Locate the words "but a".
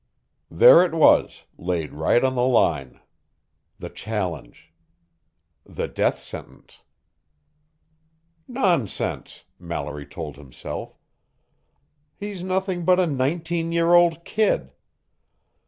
12.83-13.05